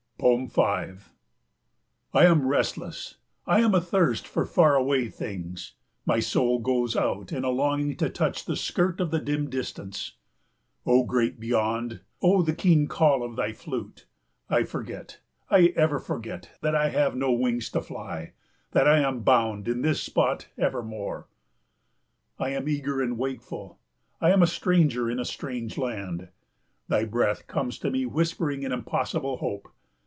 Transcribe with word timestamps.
5 0.53 1.11
I 2.13 2.25
am 2.25 2.45
restless. 2.47 3.15
I 3.47 3.61
am 3.61 3.73
athirst 3.73 4.27
for 4.27 4.45
far 4.45 4.75
away 4.75 5.07
things. 5.09 5.73
My 6.05 6.19
soul 6.19 6.59
goes 6.59 6.95
out 6.95 7.31
in 7.31 7.43
a 7.43 7.49
longing 7.49 7.95
to 7.97 8.07
touch 8.07 8.45
the 8.45 8.55
skirt 8.55 9.01
of 9.01 9.09
the 9.09 9.19
dim 9.19 9.49
distance. 9.49 10.17
O 10.85 11.03
Great 11.05 11.39
Beyond, 11.39 12.01
O 12.21 12.43
the 12.43 12.53
keen 12.53 12.85
call 12.87 13.23
of 13.23 13.35
thy 13.35 13.51
flute! 13.51 14.05
I 14.47 14.63
forget, 14.63 15.19
I 15.49 15.73
ever 15.75 15.97
forget, 15.97 16.51
that 16.61 16.75
I 16.75 16.89
have 16.89 17.15
no 17.15 17.31
wings 17.31 17.71
to 17.71 17.81
fly, 17.81 18.33
that 18.73 18.87
I 18.87 18.99
am 18.99 19.21
bound 19.23 19.67
in 19.67 19.81
this 19.81 20.01
spot 20.03 20.49
evermore. 20.55 21.29
I 22.37 22.49
am 22.51 22.69
eager 22.69 23.01
and 23.01 23.17
wakeful, 23.17 23.79
I 24.21 24.29
am 24.29 24.43
a 24.43 24.47
stranger 24.47 25.09
in 25.09 25.17
a 25.19 25.25
strange 25.25 25.79
land. 25.79 26.29
Thy 26.89 27.05
breath 27.05 27.47
comes 27.47 27.79
to 27.79 27.89
me 27.89 28.05
whispering 28.05 28.63
an 28.63 28.71
impossible 28.71 29.37
hope. 29.37 29.67